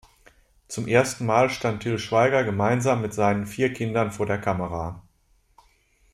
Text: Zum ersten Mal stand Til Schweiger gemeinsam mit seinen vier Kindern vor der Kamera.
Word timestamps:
Zum 0.67 0.87
ersten 0.87 1.27
Mal 1.27 1.51
stand 1.51 1.83
Til 1.83 1.99
Schweiger 1.99 2.43
gemeinsam 2.43 3.03
mit 3.03 3.13
seinen 3.13 3.45
vier 3.45 3.71
Kindern 3.71 4.11
vor 4.11 4.25
der 4.25 4.41
Kamera. 4.41 5.03